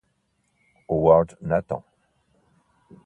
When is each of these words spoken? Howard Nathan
Howard 0.89 1.37
Nathan 1.45 1.85